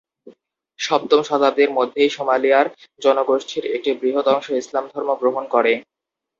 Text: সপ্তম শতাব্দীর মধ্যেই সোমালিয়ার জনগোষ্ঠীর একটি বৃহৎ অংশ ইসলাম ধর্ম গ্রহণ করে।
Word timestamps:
সপ্তম 0.79 1.19
শতাব্দীর 1.23 1.71
মধ্যেই 1.71 2.09
সোমালিয়ার 2.09 2.67
জনগোষ্ঠীর 3.01 3.63
একটি 3.75 3.91
বৃহৎ 3.93 4.25
অংশ 4.27 4.47
ইসলাম 4.61 4.85
ধর্ম 4.93 5.09
গ্রহণ 5.21 5.43
করে। 5.47 5.73